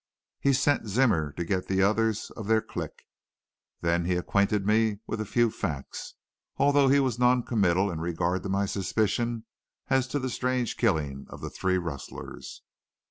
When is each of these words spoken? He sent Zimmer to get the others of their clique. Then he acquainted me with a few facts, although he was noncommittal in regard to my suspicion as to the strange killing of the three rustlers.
He 0.39 0.53
sent 0.53 0.87
Zimmer 0.87 1.31
to 1.33 1.45
get 1.45 1.67
the 1.67 1.83
others 1.83 2.31
of 2.31 2.47
their 2.47 2.59
clique. 2.59 3.03
Then 3.81 4.05
he 4.05 4.15
acquainted 4.15 4.65
me 4.65 4.97
with 5.05 5.21
a 5.21 5.27
few 5.27 5.51
facts, 5.51 6.15
although 6.57 6.87
he 6.87 6.99
was 6.99 7.19
noncommittal 7.19 7.91
in 7.91 8.01
regard 8.01 8.41
to 8.41 8.49
my 8.49 8.65
suspicion 8.65 9.45
as 9.89 10.07
to 10.07 10.17
the 10.17 10.31
strange 10.31 10.75
killing 10.75 11.27
of 11.29 11.39
the 11.39 11.51
three 11.51 11.77
rustlers. 11.77 12.63